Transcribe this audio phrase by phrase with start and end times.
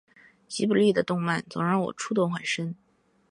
[0.47, 2.73] 吉卜力的动漫总让我触动很深